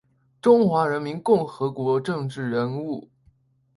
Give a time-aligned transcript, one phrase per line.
[0.41, 3.07] 中华人民共和国政治人物。